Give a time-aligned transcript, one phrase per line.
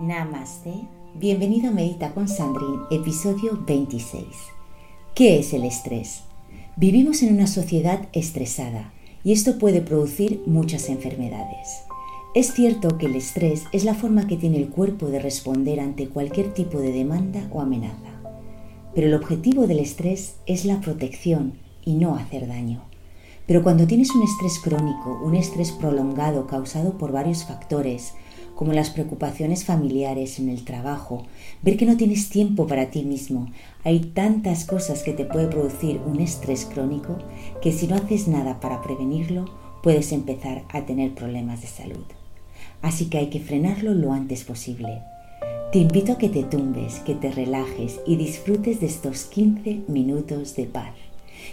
[0.00, 0.72] Namaste.
[1.14, 4.24] Bienvenido a Medita con Sandrine, episodio 26.
[5.14, 6.22] ¿Qué es el estrés?
[6.76, 11.82] Vivimos en una sociedad estresada y esto puede producir muchas enfermedades.
[12.34, 16.08] Es cierto que el estrés es la forma que tiene el cuerpo de responder ante
[16.08, 18.22] cualquier tipo de demanda o amenaza.
[18.94, 22.84] Pero el objetivo del estrés es la protección y no hacer daño.
[23.46, 28.14] Pero cuando tienes un estrés crónico, un estrés prolongado causado por varios factores,
[28.60, 31.26] como las preocupaciones familiares en el trabajo,
[31.62, 33.50] ver que no tienes tiempo para ti mismo,
[33.84, 37.16] hay tantas cosas que te puede producir un estrés crónico
[37.62, 39.46] que si no haces nada para prevenirlo,
[39.82, 42.04] puedes empezar a tener problemas de salud.
[42.82, 45.00] Así que hay que frenarlo lo antes posible.
[45.72, 50.54] Te invito a que te tumbes, que te relajes y disfrutes de estos 15 minutos
[50.54, 50.92] de paz.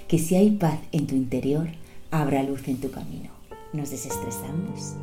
[0.09, 1.69] Que si hay paz en tu interior,
[2.11, 3.29] habrá luz en tu camino.
[3.71, 4.97] ¿Nos desestresamos?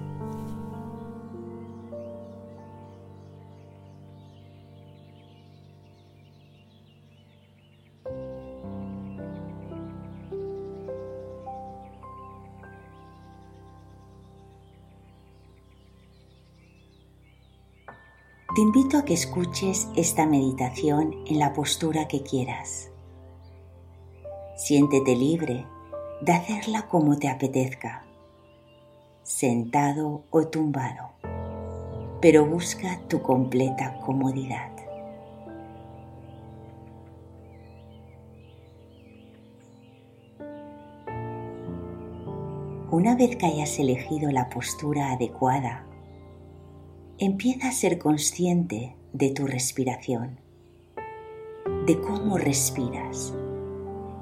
[18.55, 22.93] Te invito a que escuches esta meditación en la postura que quieras.
[24.57, 25.67] Siéntete libre
[26.21, 28.07] de hacerla como te apetezca,
[29.25, 31.15] sentado o tumbado,
[32.21, 34.71] pero busca tu completa comodidad.
[42.93, 45.89] Una vez que hayas elegido la postura adecuada,
[47.19, 50.41] empieza a ser consciente de tu respiración,
[51.87, 53.33] de cómo respiras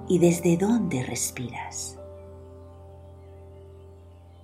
[0.09, 1.99] y desde dónde respiras.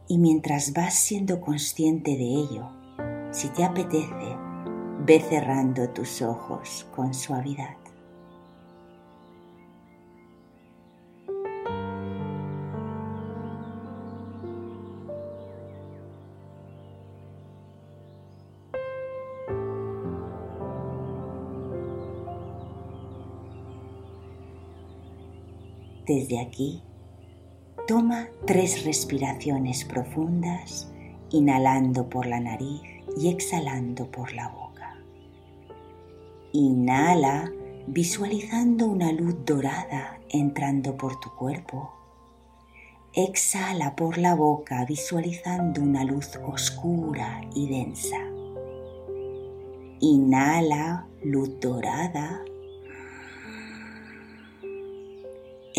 [0.08, 2.70] Y mientras vas siendo consciente de ello,
[3.30, 4.36] si te apetece,
[5.04, 7.76] ve cerrando tus ojos con suavidad.
[26.08, 26.82] Desde aquí,
[27.86, 30.90] toma tres respiraciones profundas,
[31.28, 32.80] inhalando por la nariz
[33.20, 34.96] y exhalando por la boca.
[36.52, 37.52] Inhala
[37.86, 41.92] visualizando una luz dorada entrando por tu cuerpo.
[43.12, 48.16] Exhala por la boca visualizando una luz oscura y densa.
[50.00, 52.42] Inhala luz dorada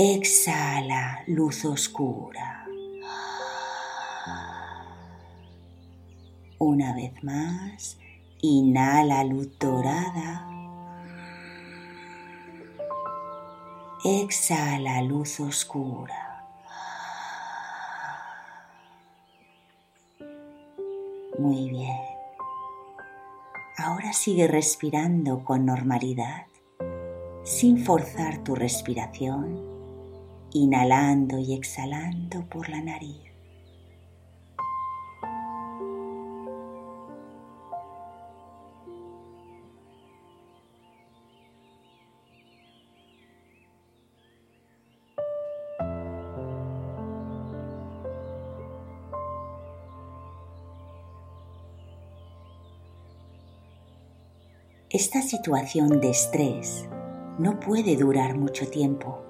[0.01, 2.65] Exhala luz oscura.
[6.57, 7.97] Una vez más,
[8.39, 10.47] inhala luz dorada.
[14.05, 16.47] Exhala luz oscura.
[21.37, 21.99] Muy bien.
[23.77, 26.45] Ahora sigue respirando con normalidad,
[27.43, 29.78] sin forzar tu respiración
[30.53, 33.29] inhalando y exhalando por la nariz.
[54.91, 56.87] Esta situación de estrés
[57.37, 59.28] no puede durar mucho tiempo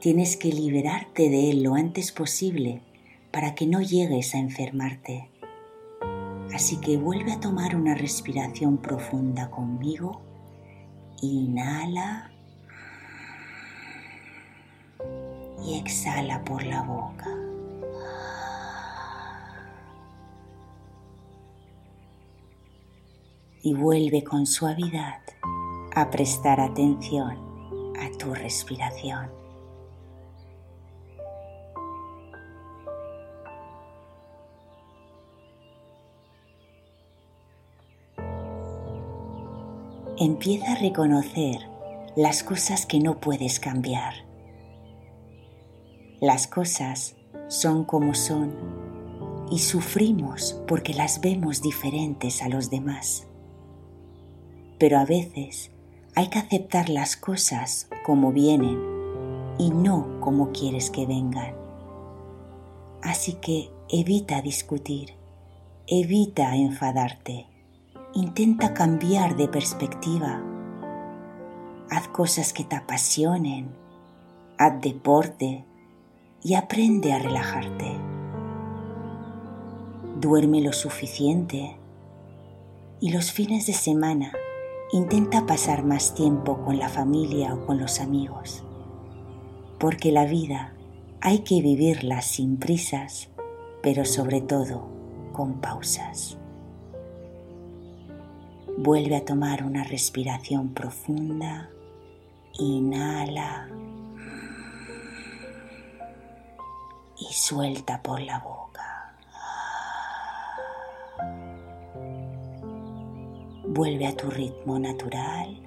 [0.00, 2.82] Tienes que liberarte de él lo antes posible
[3.32, 5.28] para que no llegues a enfermarte.
[6.54, 10.20] Así que vuelve a tomar una respiración profunda conmigo.
[11.20, 12.30] Inhala
[15.66, 17.34] y exhala por la boca.
[23.64, 25.22] Y vuelve con suavidad
[25.92, 27.36] a prestar atención
[28.00, 29.47] a tu respiración.
[40.20, 41.68] Empieza a reconocer
[42.16, 44.14] las cosas que no puedes cambiar.
[46.20, 47.14] Las cosas
[47.46, 48.52] son como son
[49.50, 53.28] y sufrimos porque las vemos diferentes a los demás.
[54.78, 55.70] Pero a veces
[56.16, 58.76] hay que aceptar las cosas como vienen
[59.58, 61.54] y no como quieres que vengan.
[63.02, 65.14] Así que evita discutir,
[65.86, 67.47] evita enfadarte
[68.18, 70.42] intenta cambiar de perspectiva.
[71.88, 73.68] Haz cosas que te apasionen,
[74.58, 75.64] haz deporte
[76.42, 77.96] y aprende a relajarte.
[80.20, 81.76] Duerme lo suficiente
[82.98, 84.32] y los fines de semana
[84.92, 88.64] intenta pasar más tiempo con la familia o con los amigos,
[89.78, 90.74] porque la vida
[91.20, 93.28] hay que vivirla sin prisas,
[93.80, 94.88] pero sobre todo
[95.32, 96.36] con pausas.
[98.80, 101.68] Vuelve a tomar una respiración profunda.
[102.60, 103.68] Inhala
[107.18, 109.16] y suelta por la boca.
[113.66, 115.60] Vuelve a tu ritmo natural.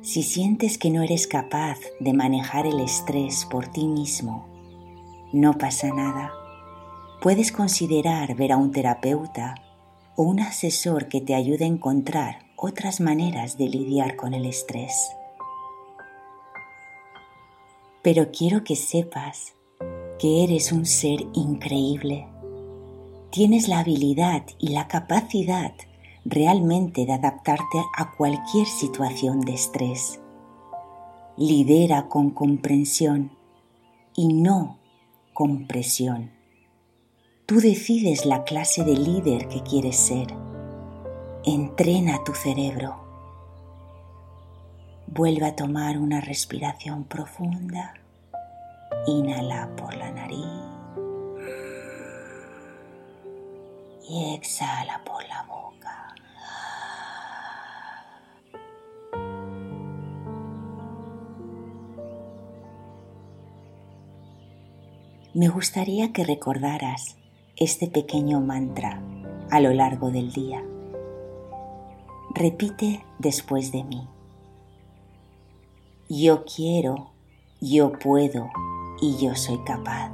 [0.00, 4.53] Si sientes que no eres capaz de manejar el estrés por ti mismo,
[5.34, 6.32] no pasa nada.
[7.20, 9.56] Puedes considerar ver a un terapeuta
[10.16, 15.10] o un asesor que te ayude a encontrar otras maneras de lidiar con el estrés.
[18.02, 19.54] Pero quiero que sepas
[20.20, 22.28] que eres un ser increíble.
[23.30, 25.72] Tienes la habilidad y la capacidad
[26.24, 30.20] realmente de adaptarte a cualquier situación de estrés.
[31.36, 33.32] Lidera con comprensión
[34.14, 34.78] y no
[35.34, 36.30] compresión.
[37.44, 40.28] Tú decides la clase de líder que quieres ser.
[41.44, 43.04] Entrena tu cerebro.
[45.08, 47.94] Vuelve a tomar una respiración profunda.
[49.06, 50.46] Inhala por la nariz
[54.08, 55.73] y exhala por la boca.
[65.34, 67.16] Me gustaría que recordaras
[67.56, 69.02] este pequeño mantra
[69.50, 70.64] a lo largo del día.
[72.30, 74.06] Repite después de mí.
[76.08, 77.10] Yo quiero,
[77.60, 78.48] yo puedo
[79.00, 80.12] y yo soy capaz.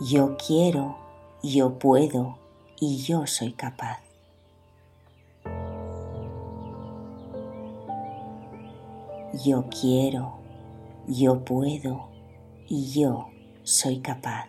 [0.00, 0.96] Yo quiero,
[1.42, 2.38] yo puedo
[2.78, 4.09] y yo soy capaz.
[9.32, 10.34] Yo quiero,
[11.06, 12.08] yo puedo
[12.68, 13.28] y yo
[13.62, 14.48] soy capaz.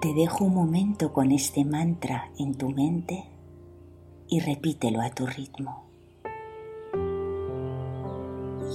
[0.00, 3.24] Te dejo un momento con este mantra en tu mente
[4.28, 5.84] y repítelo a tu ritmo.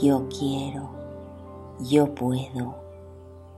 [0.01, 0.89] Yo quiero,
[1.79, 2.75] yo puedo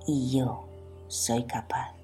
[0.05, 0.65] y yo
[1.07, 2.02] soy capaz.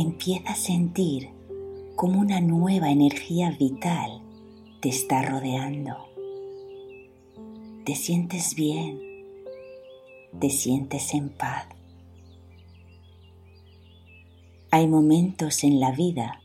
[0.00, 1.30] Empieza a sentir
[1.94, 4.22] como una nueva energía vital
[4.80, 5.94] te está rodeando.
[7.84, 8.98] Te sientes bien,
[10.38, 11.66] te sientes en paz.
[14.70, 16.40] Hay momentos en la vida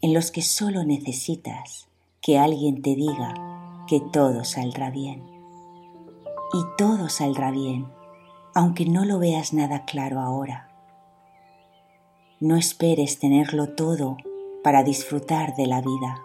[0.00, 1.88] en los que solo necesitas
[2.20, 5.22] que alguien te diga que todo saldrá bien.
[6.52, 7.86] Y todo saldrá bien,
[8.54, 10.69] aunque no lo veas nada claro ahora
[12.40, 14.16] no esperes tenerlo todo
[14.64, 16.22] para disfrutar de la vida,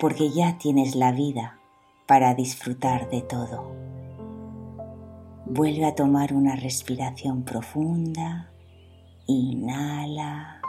[0.00, 1.60] porque ya tienes la vida
[2.06, 3.70] para disfrutar de todo.
[5.46, 8.50] Vuelve a tomar una respiración profunda.
[9.26, 10.60] Inhala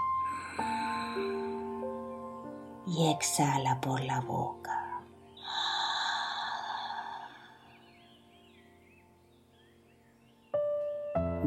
[2.86, 4.79] y exhala por la boca.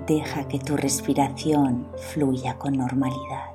[0.06, 3.52] deja que tu respiración fluya con normalidad.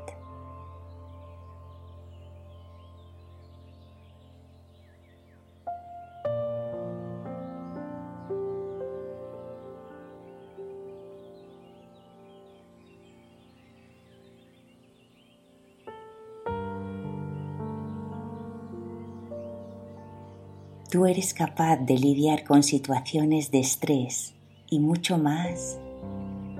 [20.89, 24.33] Tú eres capaz de lidiar con situaciones de estrés
[24.69, 25.79] y mucho más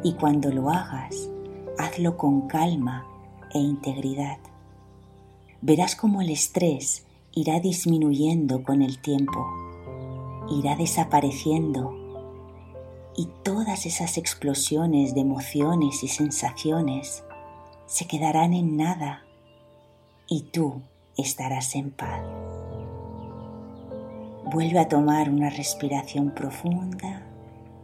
[0.04, 1.30] y cuando lo hagas,
[1.78, 3.06] hazlo con calma
[3.54, 4.38] e integridad.
[5.62, 9.48] Verás cómo el estrés irá disminuyendo con el tiempo,
[10.50, 11.94] irá desapareciendo
[13.16, 17.24] y todas esas explosiones de emociones y sensaciones
[17.88, 19.24] se quedarán en nada
[20.28, 20.82] y tú
[21.18, 22.22] estarás en paz.
[24.46, 27.24] Vuelve a tomar una respiración profunda,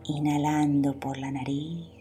[0.05, 1.92] inhalando por la nariz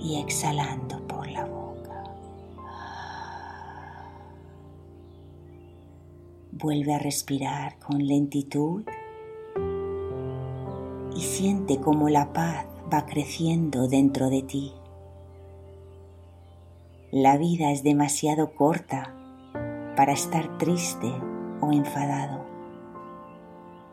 [0.00, 2.04] y exhalando por la boca.
[6.52, 8.84] Vuelve a respirar con lentitud
[11.16, 14.72] y siente cómo la paz va creciendo dentro de ti.
[17.10, 19.14] La vida es demasiado corta
[19.96, 21.10] para estar triste
[21.60, 22.44] o enfadado.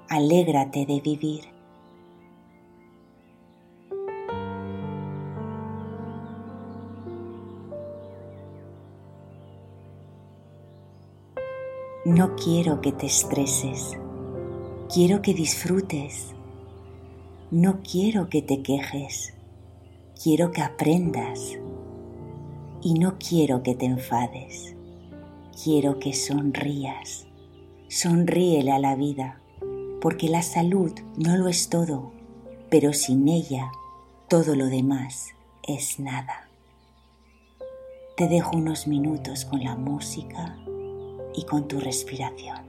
[0.09, 1.54] Alégrate de vivir.
[12.15, 13.97] No quiero que te estreses,
[14.87, 16.33] quiero que disfrutes.
[17.51, 19.33] No quiero que te quejes,
[20.23, 21.59] quiero que aprendas.
[22.81, 24.77] Y no quiero que te enfades,
[25.61, 27.27] quiero que sonrías.
[27.89, 29.41] Sonríele a la vida,
[29.99, 32.13] porque la salud no lo es todo,
[32.69, 33.73] pero sin ella
[34.29, 35.31] todo lo demás
[35.67, 36.47] es nada.
[38.15, 40.64] Te dejo unos minutos con la música
[41.37, 42.64] y con tu respiración.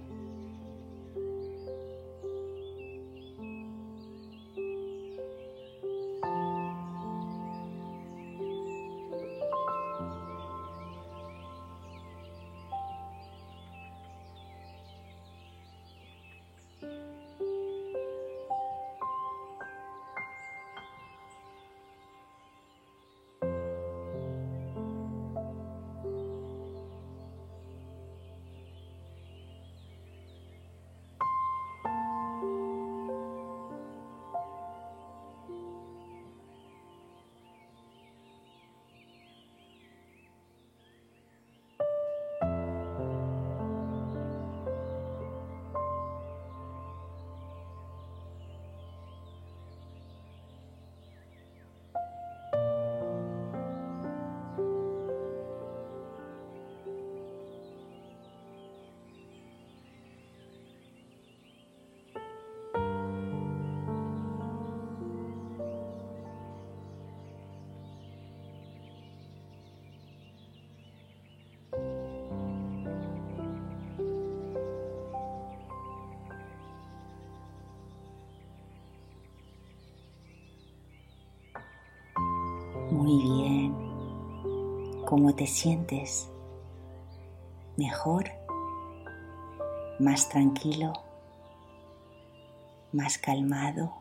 [83.06, 83.72] Muy bien.
[85.04, 86.28] ¿Cómo te sientes?
[87.76, 88.24] ¿Mejor?
[90.00, 90.92] ¿Más tranquilo?
[92.90, 93.92] ¿Más calmado?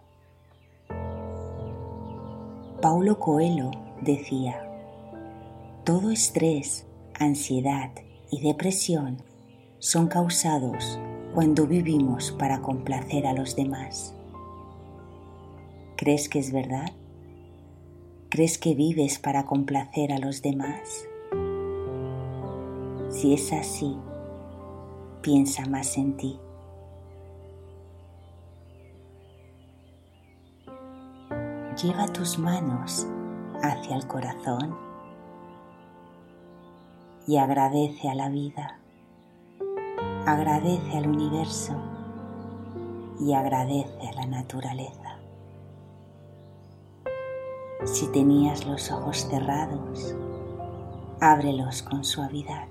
[2.81, 3.69] Paulo Coelho
[4.01, 4.59] decía,
[5.83, 6.87] todo estrés,
[7.19, 7.91] ansiedad
[8.31, 9.21] y depresión
[9.77, 10.99] son causados
[11.35, 14.15] cuando vivimos para complacer a los demás.
[15.95, 16.91] ¿Crees que es verdad?
[18.35, 21.07] ¿Crees que vives para complacer a los demás?
[23.07, 23.95] Si es así,
[25.21, 26.37] piensa más en ti.
[31.81, 33.07] Lleva tus manos
[33.63, 34.77] hacia el corazón
[37.25, 38.81] y agradece a la vida,
[40.25, 41.73] agradece al universo
[43.17, 45.04] y agradece a la naturaleza.
[47.85, 50.15] Si tenías los ojos cerrados,
[51.21, 52.67] ábrelos con suavidad.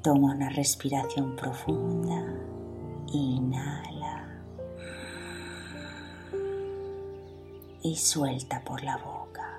[0.00, 2.24] Toma una respiración profunda.
[3.12, 4.28] Inhala.
[7.82, 9.58] Y suelta por la boca.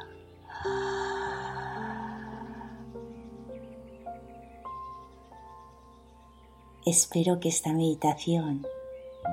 [6.86, 8.66] Espero que esta meditación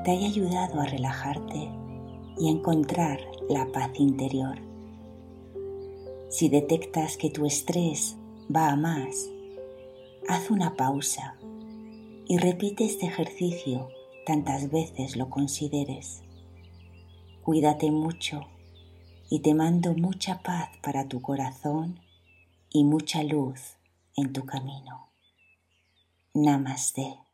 [0.05, 1.86] te haya ayudado a relajarte
[2.39, 4.59] y encontrar la paz interior.
[6.29, 8.17] Si detectas que tu estrés
[8.55, 9.31] va a más,
[10.29, 11.39] haz una pausa
[12.27, 13.89] y repite este ejercicio
[14.27, 16.23] tantas veces lo consideres.
[17.43, 18.47] Cuídate mucho
[19.31, 22.01] y te mando mucha paz para tu corazón
[22.71, 23.77] y mucha luz
[24.17, 25.11] en tu camino.
[26.35, 27.26] Namaste.